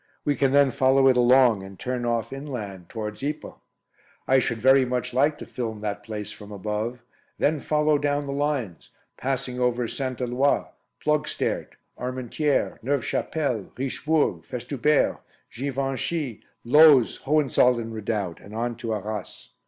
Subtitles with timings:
[0.25, 3.53] We can then follow it along and turn off inland towards Ypres.
[4.27, 7.03] I should very much like to film that place from above,
[7.37, 10.19] then follow down the lines, passing over St.
[10.19, 10.63] Eloi,
[11.05, 15.19] Ploegsteert, Armentières, Neuve Chapelle, Richebourg, Festubert,
[15.53, 19.49] Givenchy, Loos, Hohenzollern Redoubt, and on to Arras.